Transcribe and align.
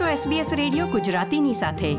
છો 0.00 0.30
SBS 0.30 0.56
radio 0.56 0.86
ગુજરાતીની 0.86 1.52
સાથે. 1.52 1.96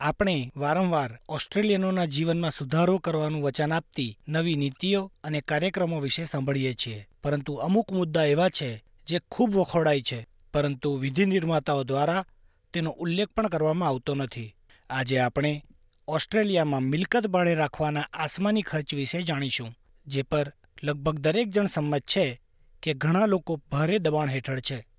આપણે 0.00 0.52
વારંવાર 0.56 1.18
ઓસ્ટ્રેલિયનોના 1.28 2.04
જીવનમાં 2.04 2.50
સુધારો 2.50 2.98
કરવાનું 2.98 3.42
વચન 3.42 3.72
આપતી 3.72 4.18
નવી 4.28 4.56
નીતિઓ 4.56 5.12
અને 5.24 5.40
કાર્યક્રમો 5.40 6.00
વિશે 6.00 6.24
સાંભળીએ 6.24 6.74
છીએ. 6.74 7.06
પરંતુ 7.24 7.54
અમુક 7.54 7.92
મુદ્દા 7.92 8.24
એવા 8.24 8.48
છે 8.48 8.84
જે 9.06 9.20
ખૂબ 9.30 9.50
વખોડાય 9.50 10.00
છે, 10.00 10.26
પરંતુ 10.54 10.96
વિધિ 10.96 11.24
નિર્માતાઓ 11.24 11.84
દ્વારા 11.84 12.24
તેનો 12.72 12.90
ઉલ્લેખ 12.90 13.28
પણ 13.28 13.48
કરવામાં 13.48 13.88
આવતો 13.88 14.14
નથી. 14.14 14.54
આજે 14.90 15.18
આપણે 15.18 15.64
ઓસ્ટ્રેલિયામાં 16.08 16.82
મિલકત 16.82 17.26
ભાડે 17.26 17.54
રાખવાના 17.54 18.00
આસમાની 18.12 18.62
ખર્ચ 18.62 18.94
વિશે 18.94 19.22
જાણીશું, 19.22 19.74
જે 20.06 20.22
પર 20.22 20.52
લગભગ 20.82 21.18
દરેક 21.18 21.50
જણ 21.50 21.66
સંમત 21.66 22.02
છે 22.02 22.40
કે 22.82 22.94
ઘણા 22.94 23.26
લોકો 23.26 23.60
ભારે 23.72 23.98
દબાણ 23.98 24.30
હેઠળ 24.30 24.60
છે. 24.60 24.95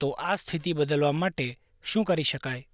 તો 0.00 0.10
આ 0.10 0.36
સ્થિતિ 0.36 0.72
બદલવા 0.72 1.12
માટે 1.12 1.58
શું 1.84 2.04
કરી 2.04 2.22
શકાય? 2.22 2.66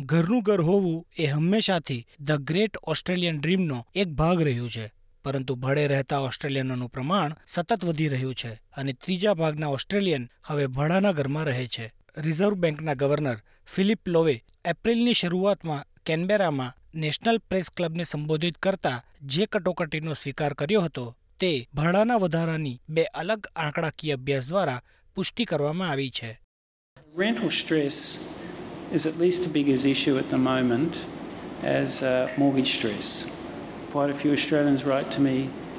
ઘરનું 0.00 0.42
ઘર 0.42 0.60
હોવું 0.60 1.06
એ 1.18 1.26
હંમેશાથી 1.26 2.06
ધ 2.20 2.32
ગ્રેટ 2.32 2.76
ઓસ્ટ્રેલિયન 2.76 3.40
ડ્રીમનો 3.40 3.86
એક 3.94 4.08
ભાગ 4.08 4.42
રહ્યું 4.42 4.70
છે, 4.70 4.92
પરંતુ 5.24 5.54
ભળે 5.54 5.86
રહેતા 5.86 6.18
ઓસ્ટ્રેલિયનોનું 6.18 6.88
પ્રમાણ 6.88 7.36
સતત 7.46 7.84
વધી 7.84 8.08
રહ્યું 8.08 8.34
છે 8.34 8.52
અને 8.54 8.92
ત્રીજા 8.92 9.34
ભાગના 9.34 9.66
ઓસ્ટ્રેલિયન 9.66 10.28
હવે 10.44 10.66
ભળાના 10.66 11.12
ઘરમાં 11.12 11.44
રહે 11.44 11.66
છે. 11.66 11.92
રિઝર્વ 12.18 12.54
બેંકના 12.54 12.94
ગવર્નર 12.94 13.36
ફિલિપ 13.66 14.08
લોવે 14.08 14.44
એપ્રિલની 14.64 15.14
શરૂઆતમાં 15.14 15.86
કેનબેરામાં 16.06 16.76
નેશનલ 16.94 17.38
પ્રેસ 17.48 17.70
ક્લબને 17.70 18.04
સંબોધિત 18.04 18.58
કરતા 18.58 18.98
જે 19.34 19.46
કટોકટીનો 19.46 20.14
સ્વીકાર 20.14 20.54
કર્યો 20.54 20.82
હતો 20.84 21.04
તે 21.40 21.50
ભાડાના 21.74 22.18
વધારાની 22.18 22.80
બે 22.88 23.04
અલગ 23.22 23.48
આંકડાકીય 23.56 24.14
અભ્યાસ 24.14 24.48
દ્વારા 24.48 24.80
પુષ્ટિ 25.16 25.46
કરવામાં 25.52 25.90
આવી 25.90 26.10
છે 26.18 26.30
Rental 27.16 27.50
stress 27.50 27.98
is 28.92 29.06
at 29.06 29.18
least 29.18 29.42
the 29.42 29.52
biggest 29.52 29.84
issue 29.86 30.16
at 30.18 30.28
the 30.30 30.40
moment 30.50 31.06
as 31.62 32.02
uh, 32.02 32.28
mortgage 32.36 32.72
stress. 32.78 33.30
Quite 33.92 34.10
a 34.10 34.18
few 34.22 34.32
Australians 34.32 34.84
write 34.84 35.10
to 35.16 35.20
me 35.20 35.36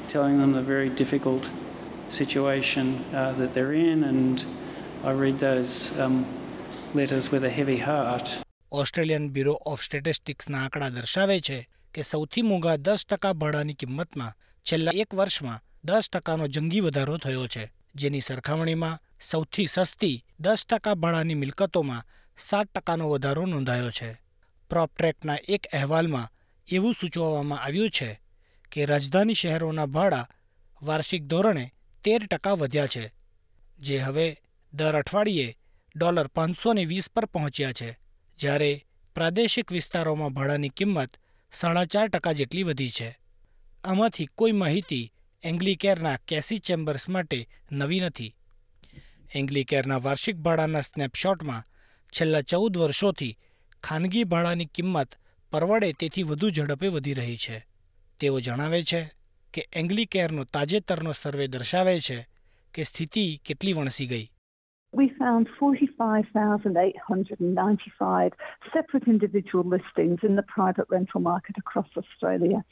telling 0.08 0.40
them 0.40 0.54
the 0.54 0.66
very 0.74 0.90
difficult 0.90 1.50
situation 2.10 3.04
uh, 3.14 3.34
that 3.34 3.54
they're 3.54 3.74
in, 3.74 4.04
and 4.04 4.46
I 5.04 5.12
read 5.12 5.40
those 5.40 6.00
um, 6.00 6.26
letters 6.94 7.32
with 7.32 7.44
a 7.44 7.50
heavy 7.50 7.80
heart. 7.80 8.45
Australian 8.76 9.30
bureau 9.30 9.54
of 9.54 9.82
સ્ટેટિસ્ટિક્સના 9.82 10.64
આંકડા 10.64 10.90
દર્શાવે 10.90 11.42
છે 11.42 11.70
કે 11.94 12.02
સૌથી 12.02 12.42
મોંઘા 12.42 12.76
દસ 12.76 13.06
ટકા 13.10 13.34
ભાડાની 13.34 13.74
કિંમતમાં 13.74 14.34
છેલ્લા 14.64 14.92
એક 14.96 15.16
વર્ષમાં 15.16 15.62
દસ 15.84 16.10
ટકાનો 16.14 16.48
જંગી 16.48 16.80
વધારો 16.80 17.18
થયો 17.18 17.48
છે. 17.48 17.72
જેની 17.96 18.22
સરખામણીમાં 18.22 19.00
સૌથી 19.32 19.68
સસ્તી 19.68 20.26
દસ 20.40 20.66
ટકા 20.70 20.94
ભાડાની 20.94 21.34
મિલકતોમાં 21.34 22.06
સાત 22.40 22.68
ટકાનો 22.68 23.10
વધારો 23.10 23.46
નોંધાયો 23.46 23.92
છે. 23.92 24.14
પ્રોપટ્રેકના 24.70 25.38
એક 25.50 25.68
અહેવાલમાં 25.74 26.32
એવું 26.72 26.94
સૂચવવામાં 26.94 27.62
આવ્યું 27.62 27.90
છે 27.90 28.20
કે 28.72 28.86
રાજધાની 28.86 29.34
શહેરોના 29.34 29.86
ભાડા 29.86 30.30
વાર્ષિક 30.82 31.24
ધોરણે 31.24 31.74
તેર 32.04 32.26
ટકા 32.26 32.52
વધ્યા 32.52 32.88
છે, 32.88 33.14
જે 33.80 33.98
હવે 33.98 34.42
દર 34.74 34.96
અઠવાડિયે 34.96 35.58
ડોલર 35.96 36.28
પાંચસો 36.28 36.74
વીસ 36.74 37.10
પર 37.10 37.26
પહોંચ્યા 37.26 37.74
છે. 37.74 38.05
જ્યારે 38.40 38.86
પ્રાદેશિક 39.16 39.72
વિસ્તારોમાં 39.72 40.34
ભાડાની 40.34 40.70
કિંમત 40.70 41.18
સાડા 41.54 41.86
ચાર 41.86 42.10
ટકા 42.10 42.32
જેટલી 42.32 42.64
વધી 42.64 42.90
છે. 42.90 43.18
આમાંથી 43.84 44.26
કોઈ 44.36 44.52
માહિતી 44.52 45.12
એંગ્લિકેરના 45.44 46.18
કેસી 46.28 46.58
ચેમ્બર્સ 46.58 47.10
માટે 47.10 47.48
નવી 47.72 48.00
નથી. 48.00 48.36
એંગ્લિકેરના 49.36 49.98
વાર્ષિક 49.98 50.36
ભાડાના 50.36 50.82
સ્નેપશોટમાં 50.82 51.64
છેલ્લા 52.14 52.42
ચૌદ 52.42 52.78
વર્ષોથી 52.78 53.38
ખાનગી 53.84 54.24
ભાડાની 54.24 54.66
કિંમત 54.66 55.16
પરવડે 55.52 55.94
તેથી 55.94 56.24
વધુ 56.24 56.50
ઝડપે 56.50 56.88
વધી 56.88 57.14
રહી 57.14 57.38
છે. 57.38 57.66
તેઓ 58.20 58.40
જણાવે 58.40 58.84
છે 58.84 59.10
કે 59.54 59.70
એંગ્લીકેરનો 59.74 60.44
તાજેતરનો 60.44 61.12
સર્વે 61.12 61.48
દર્શાવે 61.48 62.02
છે 62.02 62.28
કે 62.74 62.84
સ્થિતિ 62.84 63.42
કેટલી 63.46 63.74
વણસી 63.74 64.06
ગઈ. 64.06 64.32
We 64.96 65.12
found 65.20 65.50
45,895 65.60 68.32
separate 68.74 69.08
individual 69.08 69.66
listings 69.66 70.20
in 70.24 70.38
the 70.38 70.44
private 70.44 70.86
rental 70.90 71.20
market 71.20 71.58
across 71.58 71.90
Australia. 71.98 72.64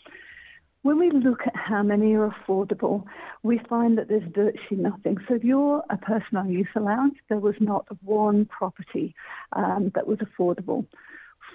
When 0.83 0.99
we 0.99 1.11
look 1.11 1.41
at 1.45 1.53
how 1.53 1.83
many 1.83 2.13
are 2.13 2.29
affordable, 2.29 3.03
we 3.41 3.59
find 3.69 3.97
that 3.97 4.07
there's 4.07 4.23
virtually 4.33 4.81
nothing. 4.81 5.17
So 5.27 5.35
if 5.35 5.43
you're 5.43 5.83
a 5.89 5.97
person 5.97 6.37
on 6.37 6.49
youth 6.49 6.69
allowance, 6.77 7.15
there 7.27 7.39
was 7.39 7.55
not 7.59 7.87
one 8.01 8.45
property 8.45 9.13
um, 9.51 9.91
that 9.93 10.07
was 10.07 10.19
affordable. 10.19 10.85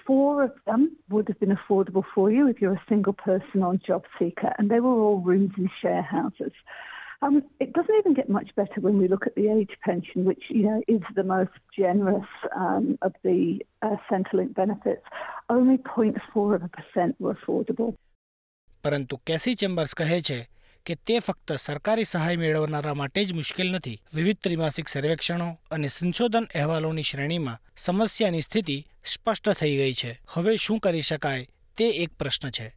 Four 0.05 0.43
of 0.43 0.51
them 0.67 0.95
would 1.09 1.27
have 1.29 1.39
been 1.39 1.57
affordable 1.57 2.03
for 2.13 2.29
you 2.29 2.47
if 2.47 2.61
you're 2.61 2.73
a 2.73 2.83
single 2.87 3.13
person 3.13 3.63
on 3.63 3.79
job 3.83 4.03
seeker, 4.19 4.53
and 4.59 4.69
they 4.69 4.81
were 4.81 4.93
all 4.93 5.21
rooms 5.21 5.53
in 5.57 5.67
share 5.81 6.03
houses. 6.03 6.53
Um, 7.21 7.43
it 7.59 7.73
doesn't 7.73 7.95
even 7.95 8.13
get 8.13 8.29
much 8.29 8.49
better 8.55 8.79
when 8.79 8.97
we 8.97 9.07
look 9.07 9.27
at 9.27 9.35
the 9.35 9.49
age 9.49 9.73
pension, 9.83 10.23
which 10.23 10.43
you 10.49 10.63
know 10.63 10.81
is 10.87 11.01
the 11.15 11.23
most 11.25 11.57
generous 11.77 12.29
um, 12.55 12.97
of 13.01 13.13
the 13.23 13.61
uh, 13.81 13.97
Centrelink 14.09 14.53
benefits. 14.53 15.03
Only 15.49 15.77
0.4 15.79 16.55
of 16.55 16.63
a 16.63 16.69
percent 16.69 17.19
were 17.19 17.33
affordable. 17.33 17.91
પરંતુ 18.83 19.15
Casey 19.27 19.55
Chambers 19.55 19.93
કહે 19.93 20.19
છે 20.21 20.37
કે 20.85 20.95
તે 21.07 21.15
ફક્ત 21.19 21.57
સરકારી 21.59 22.09
સહાય 22.11 22.39
મેળવનારા 22.41 22.95
માટે 22.95 23.21
જ 23.21 23.35
મુશ્કેલ 23.39 23.67
નથી 23.71 23.97
વિવિધ 24.13 24.39
ત્રિમાસિક 24.45 24.91
સર્વેક્ષણો 24.93 25.47
અને 25.71 25.89
સંશોધન 25.89 26.47
અહેવાલોની 26.51 27.09
શ્રેણીમાં 27.09 27.61
સમસ્યાની 27.77 28.45
સ્થિતિ 28.47 28.77
સ્પષ્ટ 29.05 29.57
થઈ 29.61 29.75
ગઈ 29.81 29.97
છે 30.01 30.11
હવે 30.33 30.53
શું 30.57 30.79
કરી 30.79 31.07
શકાય 31.09 31.49
તે 31.77 31.87
એક 32.03 32.15
પ્રશ્ન 32.19 32.55
છે 32.57 32.67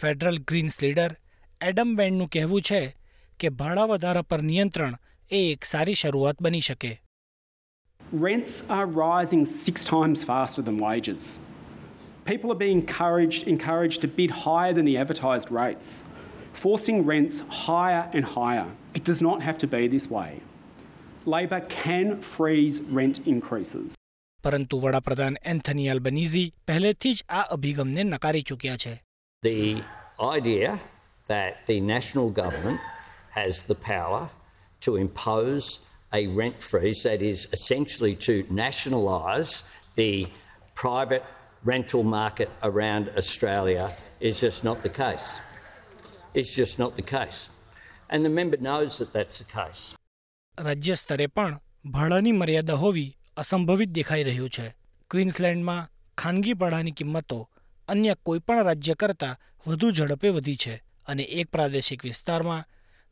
ફેડરલ 0.00 0.38
ગ્રીન્સ 0.48 0.80
લીડર 0.82 1.12
એડમ 1.60 1.92
બેન્ડનું 1.98 2.32
કહેવું 2.34 2.62
છે 2.62 2.80
કે 3.39 3.49
ભાડા 3.61 3.87
વધારા 3.91 4.29
પર 4.31 4.41
નિયંત્રણ 4.51 4.95
એ 5.31 5.41
એક 5.53 5.65
સારી 5.65 5.97
શરૂઆત 6.03 6.37
બની 6.47 6.63
શકે 6.69 6.91
Rents 8.25 8.55
are 8.69 8.85
rising 8.85 9.43
six 9.45 9.83
times 9.83 10.23
faster 10.23 10.61
than 10.61 10.77
wages. 10.79 11.23
People 12.25 12.51
are 12.51 12.57
being 12.57 12.81
encouraged, 12.81 13.47
encouraged 13.47 13.99
to 14.01 14.07
bid 14.07 14.31
higher 14.45 14.73
than 14.73 14.85
the 14.85 14.97
advertised 14.97 15.49
rates, 15.51 15.89
forcing 16.55 16.97
rents 17.05 17.37
higher 17.65 18.03
and 18.13 18.25
higher. 18.37 18.67
It 18.93 19.03
does 19.03 19.21
not 19.21 19.41
have 19.41 19.57
to 19.59 19.67
be 19.67 19.83
this 19.87 20.07
way. 20.09 20.31
Labor 21.25 21.61
can 21.77 22.07
freeze 22.33 22.77
rent 22.99 23.17
increases. 23.27 23.89
પરંતુ 24.43 24.79
વડાપ્રધાન 24.81 25.37
Anthony 25.51 25.85
Albanese 25.89 26.41
પહેલેથી 26.67 27.13
જ 27.19 27.23
આ 27.29 27.43
અભિગમને 27.55 28.03
નકારી 28.13 28.43
ચૂક્યા 28.49 28.77
છે 28.83 28.93
The 29.43 29.61
idea 30.37 30.69
that 31.27 31.51
the 31.69 31.77
national 31.93 32.27
government 32.41 32.79
has 33.30 33.64
the 33.64 33.74
power 33.74 34.28
to 34.80 34.96
impose 34.96 35.80
a 36.12 36.26
rent 36.28 36.58
freeze 36.60 37.02
that 37.02 37.22
is 37.22 37.48
essentially 37.52 38.14
to 38.16 38.34
nationalise 38.50 39.52
the 39.94 40.12
private 40.74 41.24
rental 41.64 42.02
market 42.02 42.50
around 42.62 43.10
Australia 43.16 43.90
is 44.20 44.40
just 44.40 44.64
not 44.64 44.82
the 44.82 44.88
case. 44.90 45.40
It's 46.34 46.54
just 46.54 46.78
not 46.78 46.96
the 46.96 47.02
case. 47.04 47.50
And 48.10 48.24
the 48.24 48.30
member 48.30 48.56
knows 48.58 48.98
that 48.98 49.12
that's 49.12 49.38
the 49.38 49.48
case. 49.58 49.82
રાજ્ય 50.58 50.94
સ્તરે 50.96 51.26
પણ 51.28 51.54
ભાડાની 51.86 52.32
મર્યાદા 52.32 52.74
હોવી 52.74 53.04
અસંભવિત 53.36 53.90
દેખાઈ 53.98 54.24
રહ્યું 54.28 54.50
છે 54.56 54.66
ક્વીન્સલેન્ડમાં 55.10 55.88
ખાનગી 56.18 56.56
ભાડાની 56.62 56.96
કિંમતો 56.98 57.38
અન્ય 57.88 58.14
કોઈપણ 58.28 58.62
રાજ્ય 58.68 58.94
કરતાં 59.02 59.40
વધુ 59.66 59.88
ઝડપે 59.98 60.32
વધી 60.36 60.60
છે 60.64 60.74
અને 61.06 61.24
એક 61.40 61.46
પ્રાદેશિક 61.54 62.04
વિસ્તારમાં 62.08 62.66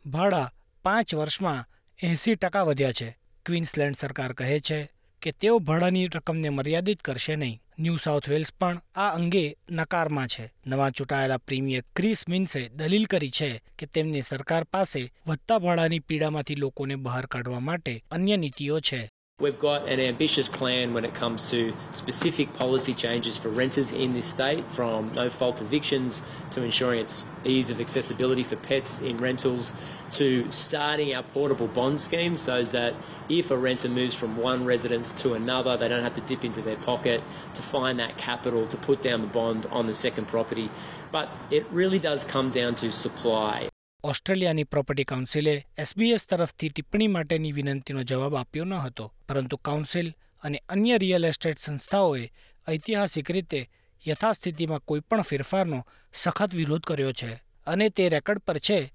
ભાડા 0.09 0.53
પાંચ 0.83 1.15
વર્ષમાં 1.15 1.67
એંસી 2.03 2.35
ટકા 2.35 2.63
વધ્યા 2.63 2.93
છે. 2.93 3.17
ક્વીન્સલેન્ડ 3.47 3.97
સરકાર 3.97 4.33
કહે 4.33 4.61
છે 4.61 4.89
કે 5.23 5.33
તેઓ 5.33 5.59
ભાડાની 5.59 6.07
રકમને 6.07 6.49
મર્યાદિત 6.49 7.01
કરશે 7.01 7.37
નહીં. 7.37 7.61
ન્યૂ 7.79 7.97
સાઉથ 7.97 8.29
વેલ્સ 8.29 8.53
પણ 8.61 8.81
આ 8.95 9.11
અંગે 9.11 9.57
નકારમાં 9.71 10.27
છે. 10.27 10.53
નવા 10.67 10.91
ચૂંટાયેલા 10.91 11.39
પ્રીમિયર 11.39 11.83
ક્રિસ 11.97 12.29
મિન્સે 12.29 12.69
દલીલ 12.69 13.05
કરી 13.05 13.31
છે 13.31 13.63
કે 13.79 13.87
તેમની 13.87 14.23
સરકાર 14.23 14.65
પાસે 14.65 15.13
વધતા 15.27 15.59
ભાડાની 15.59 15.99
પીડામાંથી 15.99 16.55
લોકોને 16.55 16.97
બહાર 16.97 17.27
કાઢવા 17.27 17.61
માટે 17.61 18.05
અન્ય 18.11 18.37
નીતિઓ 18.37 18.81
છે. 18.81 19.09
We've 19.41 19.57
got 19.57 19.89
an 19.89 20.01
ambitious 20.01 20.49
plan 20.49 20.95
when 20.95 21.05
it 21.05 21.15
comes 21.15 21.49
to 21.51 21.73
specific 21.93 22.55
policy 22.55 22.93
changes 22.93 23.39
for 23.39 23.51
renters 23.51 23.93
in 23.93 24.13
this 24.13 24.27
state, 24.27 24.69
from 24.73 25.13
no 25.13 25.31
fault 25.31 25.61
evictions 25.61 26.23
to 26.51 26.63
ensuring 26.65 26.99
its 26.99 27.23
ease 27.45 27.71
of 27.71 27.81
accessibility 27.81 28.43
for 28.43 28.57
pets 28.57 29.01
in 29.01 29.19
rentals 29.19 29.73
to 30.11 30.51
starting 30.51 31.15
our 31.15 31.23
portable 31.23 31.69
bond 31.69 32.01
scheme 32.01 32.35
so 32.35 32.65
that 32.65 32.95
if 33.29 33.53
a 33.53 33.57
renter 33.57 33.89
moves 33.89 34.17
from 34.17 34.37
one 34.37 34.65
residence 34.65 35.13
to 35.13 35.35
another, 35.35 35.77
they 35.77 35.87
don't 35.87 36.03
have 36.03 36.15
to 36.15 36.21
dip 36.23 36.45
into 36.45 36.61
their 36.61 36.75
pocket 36.75 37.23
to 37.55 37.63
find 37.63 38.01
that 38.01 38.19
capital 38.19 38.67
to 38.67 38.77
put 38.77 39.03
down 39.03 39.21
the 39.21 39.29
bond 39.29 39.67
on 39.67 39.87
the 39.87 39.95
second 39.95 40.27
property. 40.27 40.69
But 41.13 41.31
it 41.53 41.65
really 41.71 42.01
does 42.01 42.25
come 42.25 42.51
down 42.51 42.75
to 42.75 42.91
supply. 42.91 43.69
ઓસ્ટ્રેલિયાની 44.05 44.65
property 44.65 45.05
કાઉન્સિલે 45.05 45.67
SBS 45.79 46.27
તરફથી 46.27 46.69
ટિપ્પણી 46.69 47.07
માટેની 47.07 47.53
વિનંતીનો 47.53 48.03
જવાબ 48.03 48.37
આપ્યો 48.37 48.65
ન 48.65 48.75
હતો, 48.75 49.13
પરંતુ 49.29 49.57
કાઉન્સિલ 49.57 50.15
અને 50.43 50.63
અન્ય 50.69 50.99
રિયલ 50.99 51.25
એસ્ટેટ 51.25 51.59
સંસ્થાઓએ 51.59 52.33
ઐતિહાસિક 52.69 53.31
રીતે 53.31 53.71
યથાસ્થિતિમાં 54.09 54.79
કોઈપણ 54.79 55.23
ફેરફારનો 55.23 55.87
સખત 56.13 56.55
વિરોધ 56.55 56.83
કર્યો 56.83 57.13
છે 57.13 57.33
અને 57.67 57.89
તે 57.89 58.09
રેકર્ડ 58.09 58.39
પર 58.39 58.59
છે 58.59 58.93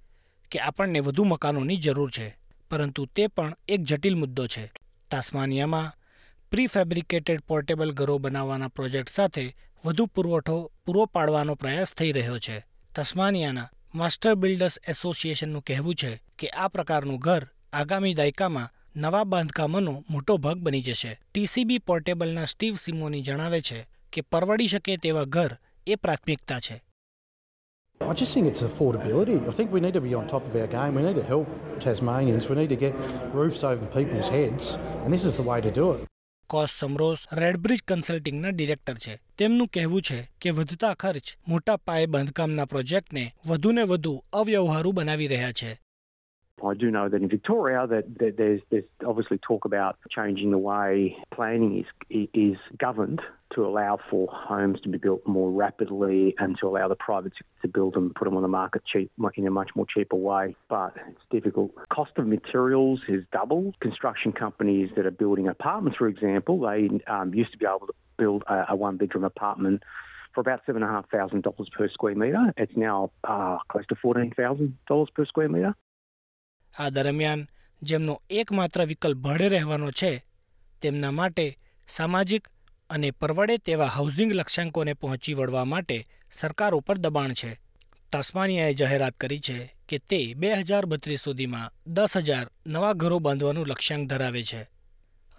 કે 0.52 0.60
આપણને 0.60 1.00
વધુ 1.00 1.24
મકાનોની 1.24 1.78
જરૂર 1.78 2.12
છે, 2.12 2.38
પરંતુ 2.72 3.06
તે 3.06 3.28
પણ 3.28 3.56
એક 3.68 3.84
જટિલ 3.84 4.16
મુદ્દો 4.16 4.48
છે. 4.48 4.72
તાસ્માનિયામાં 5.12 5.94
પ્રીફેબ્રિકેટેડ 6.52 7.42
પોર્ટેબલ 7.42 7.92
ઘરો 7.92 8.18
બનાવવાના 8.18 8.68
પ્રોજેક્ટ 8.68 9.10
સાથે 9.10 9.56
વધુ 9.86 10.06
પુરવઠો 10.06 10.72
પૂરો 10.86 11.06
પાડવાનો 11.06 11.56
પ્રયાસ 11.56 11.94
થઈ 11.94 12.12
રહ્યો 12.12 12.40
છે. 12.40 12.66
તસ્માનિયાના 12.96 13.70
માસ્ટર 13.94 14.36
બિલ્ડર્સ 14.36 14.76
એસોસિએશનનું 14.88 15.62
કહેવું 15.62 15.96
છે 15.96 16.12
કે 16.40 16.48
આ 16.54 16.68
પ્રકારનું 16.68 17.18
ઘર 17.18 17.44
આગામી 17.74 18.14
દાયકામાં 18.14 18.72
નવા 18.96 19.26
બાંધકામોનો 19.26 19.94
મોટો 20.10 20.38
ભાગ 20.38 20.64
બની 20.66 20.82
જશે 20.82 21.12
ટીસીબી 21.12 21.78
પોર્ટેબલના 21.82 22.46
સ્ટીવ 22.46 22.80
સિમોની 22.84 23.22
જણાવે 23.22 23.60
છે 23.62 23.82
કે 24.14 24.24
પરવડી 24.32 24.72
શકે 24.74 24.96
તેવા 24.98 25.26
ઘર 25.28 25.54
એ 25.88 25.98
પ્રાથમિકતા 25.98 26.60
છે 26.60 26.78
I 28.02 28.14
just 28.14 28.34
think 28.34 28.48
it's 28.48 28.64
affordability. 28.64 29.36
I 29.48 29.52
think 29.52 29.72
we 29.72 29.80
need 29.80 29.94
to 29.94 30.02
be 30.02 30.14
on 30.14 30.26
top 30.28 30.48
of 30.48 30.56
our 30.56 30.68
game. 30.68 30.96
We 30.96 31.04
need 31.04 31.16
to 31.16 31.24
help 31.24 31.48
Tasmanians. 31.80 32.50
We 32.50 32.56
need 32.56 32.74
to 32.76 32.80
get 32.86 32.94
roofs 33.34 33.64
over 33.64 33.86
people's 33.94 34.30
heads, 34.30 34.66
and 35.04 35.14
this 35.14 35.26
is 35.26 35.38
the 35.38 35.46
way 35.52 35.62
to 35.62 35.72
do 35.74 35.86
it. 35.94 36.13
Kos 36.54 36.72
Samaras 36.80 37.22
Redbridge 37.34 37.80
કન્સલ્ટિંગના 37.88 38.50
director 38.50 38.98
છે. 38.98 39.14
તેમનું 39.38 39.68
કહેવું 39.68 40.02
છે 40.02 40.18
કે 40.42 40.50
વધતા 40.50 40.94
ખર્ચ 40.94 41.38
મોટા 41.48 41.78
પાયે 41.78 42.06
બાંધકામના 42.06 42.66
પ્રોજેક્ટને 42.66 43.24
વધુને 43.46 43.84
વધુ 43.84 44.14
અવ્યવહારુ 44.34 44.92
બનાવી 44.92 45.28
રહ્યા 45.28 45.52
છે. 45.52 45.72
I 46.64 46.74
do 46.74 46.92
know 46.92 47.10
that 47.10 47.22
in 47.22 47.30
Victoria 47.30 47.86
that, 47.88 48.18
that 48.20 48.38
there's 48.38 48.62
there's 48.70 48.84
obviously 49.06 49.38
talk 49.38 49.66
about 49.66 49.98
changing 50.10 50.52
the 50.52 50.58
way 50.58 51.18
planning 51.34 51.86
is 52.10 52.28
is 52.34 52.58
governed 52.78 53.22
to 53.56 53.66
allow 53.66 54.00
for 54.10 54.28
homes 54.32 54.80
to 54.82 54.90
be 54.90 54.98
built 54.98 55.26
more 55.28 55.52
rapidly 55.52 56.36
and 56.40 56.58
to 56.60 56.68
allow 56.68 56.88
the 56.88 56.96
private 56.96 57.34
to 57.62 57.68
build 57.68 57.94
them, 57.94 58.12
put 58.16 58.26
them 58.26 58.36
on 58.36 58.42
the 58.42 58.48
market 58.48 58.82
cheap 58.86 59.12
in 59.36 59.48
a 59.48 59.52
much 59.52 59.72
more 59.76 59.86
cheaper 59.86 60.16
way. 60.16 60.56
But 60.70 60.96
it's 61.10 61.22
difficult. 61.30 61.72
Cost 61.90 62.12
of 62.18 62.28
materials 62.28 63.02
has 63.08 63.22
doubled. 63.32 63.80
Construction 63.80 64.32
companies 64.32 64.90
that 64.96 65.06
are 65.06 65.12
building 65.12 65.48
apartments, 65.48 65.98
for 65.98 66.08
example, 66.08 66.60
they 66.62 66.90
um, 67.08 67.34
used 67.34 67.52
to 67.52 67.58
be 67.58 67.66
able 67.66 67.88
to 67.88 67.94
build 68.18 68.44
a, 68.48 68.66
a 68.70 68.76
one 68.76 68.98
bedroom 68.98 69.24
apartment 69.24 69.84
for 70.34 70.42
about 70.42 70.62
seven 70.66 70.82
and 70.82 70.92
a 70.92 70.94
half 70.94 71.10
thousand 71.10 71.44
dollars 71.44 71.70
per 71.76 71.88
square 71.90 72.16
metre. 72.16 72.54
It's 72.58 72.76
now 72.76 73.12
uh, 73.24 73.60
close 73.70 73.86
to 73.88 73.96
fourteen 73.96 74.32
thousand 74.32 74.78
dollars 74.88 75.10
per 75.14 75.26
square 75.26 75.50
metre. 75.50 75.76
આ 76.80 76.90
દરમિયાન 76.90 77.48
જેમનો 77.82 78.22
એકમાત્ર 78.30 78.86
વિકલ્પ 78.86 79.18
ભાડે 79.18 79.48
રહેવાનો 79.50 79.92
છે, 79.92 80.26
તેમના 80.82 81.12
માટે 81.12 81.58
સામાજિક 81.88 82.48
અને 82.90 83.12
પરવડે 83.12 83.58
તેવા 83.58 83.86
હાઉસિંગ 83.86 84.34
લક્ષ્યાંકોને 84.34 84.94
પહોંચી 84.94 85.34
વળવા 85.34 85.66
માટે 85.66 86.06
સરકાર 86.32 86.74
ઉપર 86.74 86.98
દબાણ 86.98 87.34
છે. 87.34 87.60
તાસ્માનિયાએ 88.12 88.74
જાહેરાત 88.74 89.14
કરી 89.14 89.40
છે 89.40 89.76
કે 89.90 89.98
તે 89.98 90.34
બે 90.34 90.54
હજાર 90.54 90.86
બત્રીસ 90.86 91.20
સુધીમાં 91.20 91.72
દસ 91.88 92.18
હજાર 92.18 92.50
નવા 92.68 92.94
ઘરો 92.94 93.20
બાંધવાનું 93.20 93.68
લક્ષ્યાંક 93.68 94.10
ધરાવે 94.10 94.44
છે 94.44 94.62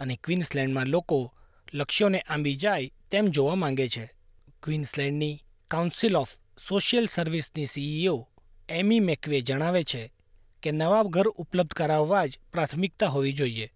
અને 0.01 0.19
ક્વીન્સલેન્ડમાં 0.25 0.87
લોકો 0.87 1.33
લક્ષ્યોને 1.75 2.21
આંબી 2.21 2.57
જાય 2.57 2.91
તેમ 3.11 3.27
જોવા 3.27 3.55
માંગે 3.55 3.89
છે. 3.89 4.11
ક્વીન્સલેન્ડની 4.63 5.43
કાઉન્સિલ 5.71 6.17
ઓફ 6.17 6.37
સોશિયલ 6.69 7.07
સર્વિસની 7.07 7.67
સીઈઓ 7.67 8.29
એમી 8.69 9.01
મેકવે 9.01 9.41
જણાવે 9.41 9.85
છે 9.85 10.14
કે 10.64 10.72
નવા 10.84 11.02
ઘર 11.16 11.28
ઉપલબ્ધ 11.44 11.76
કરાવવા 11.82 12.24
જ 12.32 12.40
પ્રાથમિકતા 12.54 13.12
હોવી 13.18 13.36
જોઈએ 13.42 13.68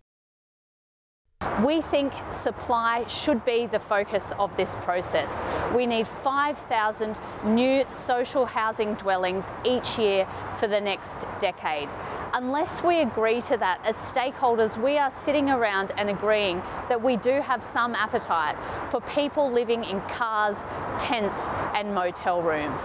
We 1.66 1.76
think 1.94 2.14
supply 2.44 3.06
should 3.08 3.42
be 3.46 3.68
the 3.68 3.80
focus 3.80 4.26
of 4.44 4.56
this 4.60 4.72
process. 4.86 5.32
We 5.76 5.86
need 5.86 6.08
5,000 6.08 7.20
new 7.44 7.86
social 7.92 8.46
housing 8.46 8.92
dwellings 8.96 9.52
each 9.64 10.00
year 10.00 10.26
for 10.60 10.68
the 10.68 10.82
next 10.82 11.28
decade. 11.40 11.90
Unless 12.34 12.84
we 12.84 12.96
agree 13.02 13.42
to 13.42 13.58
that 13.58 13.80
as 13.86 13.96
stakeholders, 13.96 14.78
we 14.78 14.98
are 14.98 15.12
sitting 15.26 15.50
around 15.50 15.92
and 15.98 16.10
agreeing 16.10 16.62
that 16.90 17.02
we 17.02 17.18
do 17.18 17.36
have 17.42 17.62
some 17.62 17.94
appetite 17.96 18.58
for 18.90 19.02
people 19.02 19.52
living 19.52 19.84
in 19.84 20.02
cars, 20.20 20.58
tents, 21.00 21.42
and 21.76 21.94
motel 21.94 22.42
rooms. 22.42 22.82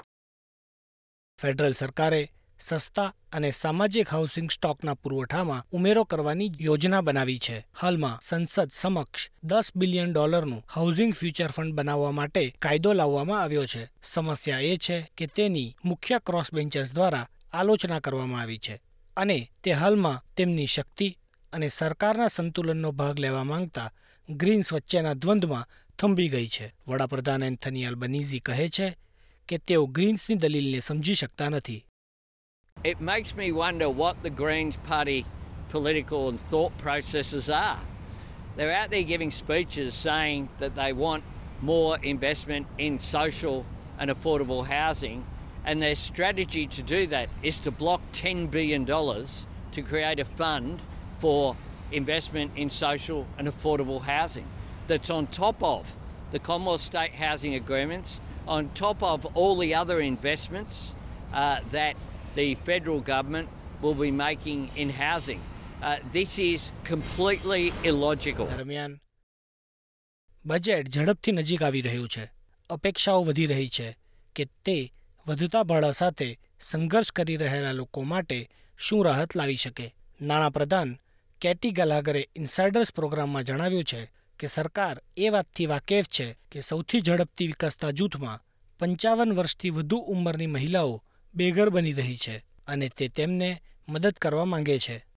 Federal 1.38 1.72
સરકારે 1.72 2.22
સસ્તા 2.63 3.13
અને 3.31 3.49
સામાજિક 3.51 4.07
housing 4.07 4.49
સ્ટોકના 4.51 4.93
પુરવઠામાં 4.93 5.65
ઉમેરો 5.71 6.03
કરવાની 6.03 6.51
યોજના 6.59 7.01
બનાવી 7.01 7.39
છે. 7.39 7.57
હાલમાં 7.81 8.19
સંસદ 8.21 8.69
સમક્ષ 8.71 9.29
દસ 9.43 9.67
બિલિયન 9.75 10.13
ડોલરનું 10.13 10.63
હાઉસિંગ 10.75 11.13
ફ્યુચર 11.13 11.51
ફંડ 11.51 11.73
બનાવવા 11.73 12.11
માટે 12.11 12.43
કાયદો 12.63 12.93
લાવવામાં 12.93 13.41
આવ્યો 13.41 13.65
છે. 13.65 13.83
સમસ્યા 14.03 14.59
એ 14.59 14.77
છે 14.77 14.97
કે 15.17 15.25
તેની 15.27 15.75
મુખ્ય 15.85 16.19
ક્રોસ 16.19 16.53
બેન્ચર્સ 16.53 16.93
દ્વારા 16.93 17.29
આલોચના 17.53 17.99
કરવામાં 17.99 18.41
આવી 18.41 18.57
છે 18.57 18.81
અને 19.17 19.37
તે 19.63 19.71
હાલમાં 19.71 20.23
તેમની 20.37 20.67
શક્તિ 20.67 21.07
અને 21.53 21.67
સરકારના 21.69 22.27
સંતુલનનો 22.27 22.91
ભાગ 22.91 23.19
લેવા 23.19 23.43
માંગતા 23.43 23.93
ગ્રીન્સ 24.29 24.73
વચ્ચેના 24.73 25.13
દ્વંદ્વમાં 25.13 25.69
થંભી 25.99 26.29
ગઈ 26.29 26.47
છે. 26.47 26.73
વડાપ્રધાન 26.87 27.43
એન્થની 27.43 27.85
અલ્બનીઝી 27.85 28.39
કહે 28.39 28.67
છે 28.69 28.87
કે 29.49 29.57
તેઓ 29.57 29.83
ગ્રીન્સની 29.85 30.35
દલીલને 30.35 30.79
સમજી 30.79 31.15
શકતા 31.15 31.49
નથી. 31.49 31.81
It 32.83 32.99
makes 32.99 33.33
me 33.33 33.53
wonder 33.53 33.89
what 33.89 34.23
the 34.23 34.29
Greens 34.29 34.75
Party 34.75 35.25
political 35.69 36.27
and 36.27 36.37
thought 36.37 36.77
processes 36.77 37.49
are. 37.49 37.79
They're 38.57 38.75
out 38.75 38.89
there 38.89 39.03
giving 39.03 39.31
speeches 39.31 39.95
saying 39.95 40.49
that 40.59 40.75
they 40.75 40.91
want 40.91 41.23
more 41.61 41.97
investment 42.03 42.67
in 42.77 42.99
social 42.99 43.65
and 43.97 44.11
affordable 44.11 44.67
housing, 44.67 45.25
and 45.63 45.81
their 45.81 45.95
strategy 45.95 46.67
to 46.67 46.81
do 46.81 47.07
that 47.07 47.29
is 47.41 47.57
to 47.61 47.71
block 47.71 48.01
$10 48.11 48.51
billion 48.51 48.85
to 48.85 49.81
create 49.81 50.19
a 50.19 50.25
fund 50.25 50.81
for 51.19 51.55
investment 51.93 52.51
in 52.57 52.69
social 52.69 53.25
and 53.37 53.47
affordable 53.47 54.01
housing 54.01 54.45
that's 54.87 55.09
on 55.09 55.27
top 55.27 55.63
of 55.63 55.95
the 56.31 56.39
Commonwealth 56.39 56.81
State 56.81 57.13
housing 57.13 57.55
agreements, 57.55 58.19
on 58.45 58.71
top 58.75 59.01
of 59.01 59.25
all 59.37 59.55
the 59.55 59.73
other 59.73 60.01
investments 60.01 60.95
uh, 61.33 61.61
that 61.71 61.95
the 62.35 62.55
federal 62.57 63.01
government 63.01 63.49
will 63.81 63.93
be 63.95 64.11
making 64.11 64.69
in 64.75 64.89
housing. 64.91 65.41
Uh, 65.81 65.97
this 66.11 66.39
is 66.41 66.71
completely 66.83 67.63
illogical. 67.83 68.47
દરમિયાન 68.47 68.93
budget 70.45 70.89
ઝડપથી 70.89 71.33
નજીક 71.33 71.61
આવી 71.61 71.81
રહ્યું 71.81 72.09
છે 72.09 72.23
અપેક્ષાઓ 72.69 73.21
વધી 73.23 73.47
રહી 73.47 73.69
છે 73.69 73.87
કે 74.35 74.47
તે 74.65 74.77
વધતા 75.25 75.63
ભાડા 75.63 75.93
સાથે 75.93 76.29
સંઘર્ષ 76.61 77.11
કરી 77.11 77.37
રહેલા 77.37 77.73
લોકો 77.73 78.05
માટે 78.05 78.39
શું 78.79 79.05
રાહત 79.05 79.35
લાવી 79.35 79.57
શકે 79.57 79.87
નાણાપ્રધાન 80.21 80.91
કેટી 81.41 81.71
ગલાગરે 81.71 82.21
ઇન્સાઇડર્સ 82.35 82.91
પ્રોગ્રામમાં 82.91 83.45
જણાવ્યું 83.45 83.85
છે 83.85 84.01
કે 84.39 84.47
સરકાર 84.47 84.95
એ 85.17 85.29
વાતથી 85.29 85.67
વાકેફ 85.67 86.09
છે 86.09 86.27
કે 86.51 86.59
સૌથી 86.61 87.01
ઝડપથી 87.01 87.47
વિકસતા 87.47 87.91
જૂથમાં 87.91 88.43
પંચાવન 88.79 89.35
વર્ષથી 89.35 89.75
વધુ 89.77 89.97
ઉંમરની 90.13 90.47
મહિલાઓ 90.47 90.93
બેઘર 91.33 91.69
બની 91.69 91.93
રહી 91.93 92.17
છે 92.17 92.43
અને 92.67 92.89
તે 92.89 93.07
તેમને 93.07 93.61
મદદ 93.89 94.13
કરવા 94.21 94.45
માંગે 94.45 94.79
છે. 94.79 95.12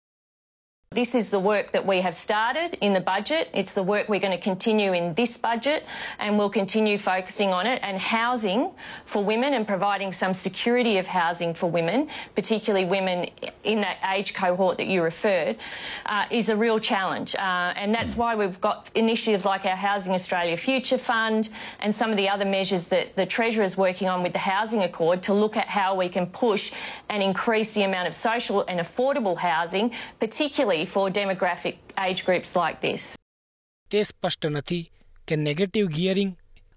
This 0.93 1.15
is 1.15 1.31
the 1.31 1.39
work 1.39 1.71
that 1.71 1.88
we 1.88 2.01
have 2.01 2.13
started 2.13 2.77
in 2.79 2.93
the 2.93 3.00
budget. 3.00 3.50
It's 3.51 3.73
the 3.73 3.81
work 3.81 4.09
we're 4.09 4.19
going 4.19 4.38
to 4.38 4.43
continue 4.43 4.93
in 4.93 5.15
this 5.15 5.39
budget 5.39 5.85
and 6.19 6.38
we'll 6.38 6.51
continue 6.51 7.00
focusing 7.00 7.51
on 7.51 7.65
it. 7.65 7.79
And 7.81 7.97
housing 7.97 8.69
for 9.03 9.23
women 9.23 9.55
and 9.55 9.67
providing 9.67 10.12
some 10.12 10.35
security 10.35 11.00
of 11.00 11.07
housing 11.07 11.55
for 11.55 11.67
women, 11.67 12.09
particularly 12.35 12.85
women 12.85 13.31
in 13.63 13.81
that 13.81 13.97
age 14.13 14.35
cohort 14.35 14.77
that 14.77 14.85
you 14.85 15.01
referred, 15.01 15.57
uh, 16.05 16.25
is 16.29 16.50
a 16.50 16.55
real 16.55 16.77
challenge. 16.77 17.33
Uh, 17.35 17.73
and 17.75 17.91
that's 17.91 18.15
why 18.15 18.35
we've 18.35 18.62
got 18.62 18.91
initiatives 18.93 19.45
like 19.45 19.65
our 19.65 19.75
Housing 19.75 20.13
Australia 20.13 20.55
Future 20.55 21.00
Fund 21.00 21.50
and 21.79 21.93
some 21.95 22.12
of 22.12 22.17
the 22.17 22.29
other 22.29 22.45
measures 22.45 22.85
that 22.85 23.15
the 23.15 23.25
Treasurer 23.25 23.63
is 23.63 23.75
working 23.75 24.07
on 24.07 24.21
with 24.21 24.33
the 24.33 24.39
Housing 24.39 24.83
Accord 24.83 25.23
to 25.23 25.33
look 25.33 25.57
at 25.57 25.67
how 25.67 25.95
we 25.95 26.07
can 26.07 26.27
push 26.27 26.71
and 27.09 27.23
increase 27.23 27.73
the 27.73 27.81
amount 27.81 28.07
of 28.07 28.13
social 28.13 28.63
and 28.67 28.79
affordable 28.79 29.35
housing, 29.35 29.91
particularly 30.19 30.82
for 30.85 31.09
demographic 31.09 31.75
age 32.09 32.21
groups 32.25 32.49
like 32.55 32.79
this. 32.83 33.15
તે 33.91 34.03
સ્પષ્ટ 34.03 34.45
નથી 34.45 34.91
કે 35.27 35.35
negative 35.35 35.87
gearing 35.87 36.35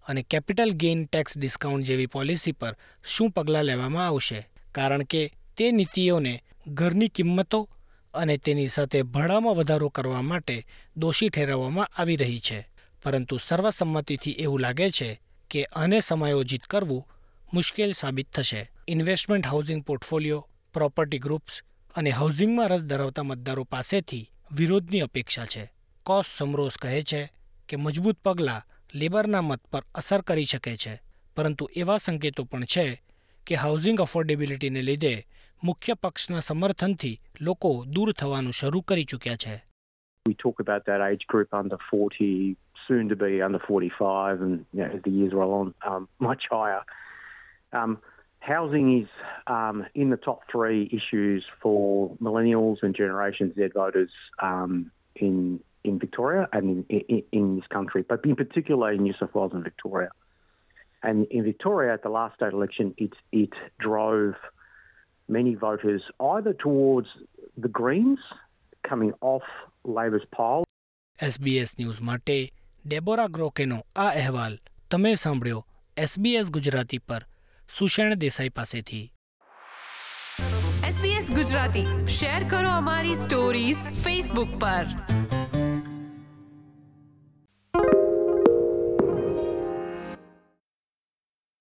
અને 0.09 0.23
capital 0.23 0.71
gain 0.71 1.05
tax 1.05 1.39
discount 1.39 1.87
જેવી 1.87 2.07
policy 2.07 2.53
પર 2.53 2.77
શું 3.07 3.31
પગલાં 3.31 3.65
લેવામાં 3.65 4.07
આવશે. 4.07 4.49
કારણ 4.73 5.03
કે 5.03 5.33
તે 5.57 5.71
નીતિઓને 5.71 6.45
ઘરની 6.67 7.09
કિંમતો 7.09 7.71
અને 8.15 8.37
તેની 8.37 8.69
સાથે 8.69 9.03
ભાડામાં 9.03 9.57
વધારો 9.57 9.89
કરવા 9.89 10.23
માટે 10.23 10.67
દોષી 10.97 11.29
ઠેરવવામાં 11.29 11.87
આવી 11.87 12.17
રહી 12.17 12.41
છે. 12.41 12.69
પરંતુ 13.03 13.37
સર્વસંમતિથી 13.37 14.31
એવું 14.31 14.61
લાગે 14.61 14.91
છે 14.91 15.21
કે 15.51 15.65
આને 15.65 16.01
સમાયોજિત 16.01 16.63
કરવું 16.63 17.09
મુશ્કેલ 17.55 17.93
સાબિત 17.93 18.33
થશે. 18.33 18.71
Investment 18.89 19.47
housing 19.47 19.85
portfolio, 19.85 20.49
property 20.75 21.19
groups 21.19 21.63
અને 21.97 22.11
હાઉસિંગમાં 22.11 22.71
રસ 22.71 22.85
ધરાવતા 22.85 23.25
મતદારો 23.25 23.65
પાસેથી 23.65 24.29
વિરોધની 24.51 25.01
અપેક્ષા 25.01 25.47
છે 25.47 25.63
કોસ 26.07 26.29
સમરોસ 26.39 26.77
કહે 26.79 27.03
છે 27.03 27.21
કે 27.69 27.77
મજબૂત 27.77 28.19
પગલાં 28.23 28.67
લેબરના 28.95 29.43
મત 29.43 29.63
પર 29.71 29.85
અસર 29.95 30.23
કરી 30.23 30.47
શકે 30.47 30.77
છે 30.77 30.93
પરંતુ 31.37 31.65
એવા 31.77 31.99
સંકેતો 31.99 32.45
પણ 32.45 32.67
છે 32.67 32.85
કે 33.47 33.55
હાઉસિંગ 33.55 34.01
અફોર્ડેબિલિટીને 34.01 34.83
લીધે 34.83 35.15
મુખ્ય 35.63 35.95
પક્ષના 35.95 36.41
સમર્થનથી 36.41 37.21
લોકો 37.41 37.71
દૂર 37.87 38.13
થવાનું 38.13 38.53
શરૂ 38.53 38.83
કરી 38.83 39.05
ચૂક્યા 39.05 39.37
છે 39.37 39.57
We 40.27 40.35
talk 40.35 40.61
about 40.61 40.83
that 40.85 41.01
age 41.01 41.25
group 41.27 41.49
under 41.53 41.79
40, 41.91 42.57
soon 42.89 43.09
to 43.09 43.17
be 43.17 43.33
under 43.41 43.61
45, 43.61 44.43
and 44.43 44.65
you 44.73 44.81
know, 44.81 44.91
as 44.97 45.03
the 45.03 45.11
years 45.11 45.33
roll 45.33 45.53
on, 45.55 45.69
um, 45.91 46.09
much 46.21 46.45
higher. 46.51 46.83
Um, 47.73 47.99
housing 48.46 49.02
is 49.02 49.08
um, 49.48 49.86
in 49.94 50.10
the 50.10 50.18
top 50.18 50.42
three 50.52 50.90
issues 50.92 51.46
for 51.62 52.16
millennials 52.22 52.78
and 52.82 52.96
Generation 52.96 53.54
Z 53.56 53.68
voters 53.74 54.10
um, 54.42 54.92
in 55.16 55.60
in 55.84 55.98
Victoria 56.00 56.48
and 56.54 56.86
in, 56.90 57.00
in, 57.08 57.24
in 57.32 57.56
this 57.56 57.68
country, 57.68 58.04
but 58.08 58.24
in 58.26 58.36
particular 58.36 58.92
in 58.92 59.02
New 59.04 59.14
South 59.20 59.34
Wales 59.34 59.52
and 59.54 59.64
Victoria. 59.64 60.12
And 61.04 61.26
in 61.32 61.44
Victoria, 61.44 61.94
at 61.94 62.04
the 62.04 62.10
last 62.10 62.36
state 62.36 62.54
election, 62.54 62.94
it 62.98 63.14
it 63.32 63.54
drove 63.80 64.36
many 65.30 65.56
voters 65.56 66.02
either 66.20 66.54
towards 66.54 67.08
the 67.58 67.68
Greens 67.68 68.20
coming 68.90 69.14
off 69.22 69.48
Labor's 69.98 70.28
pile. 70.38 70.64
SBS 71.20 71.72
news 71.80 72.02
માટે 72.02 72.38
Deborah 72.88 73.28
ગ્રોકેનો 73.28 73.78
આ 73.96 74.06
અહેવાલ 74.12 74.54
તમે 74.92 75.16
સાંભળ્યો 75.16 75.66
SBS 75.98 76.52
Gujarati 76.52 76.98
પર 76.98 77.22
સુષેણ 77.79 78.15
દેસાઈ 78.15 78.49
પાસેથી. 78.49 79.13
SBS 80.83 81.35
Gujarati. 81.35 82.07
Share 82.07 82.49
કરો 82.49 82.71
અમારી 82.71 83.15
stories 83.15 83.77
Facebook 83.77 84.49
પર. 84.61 84.87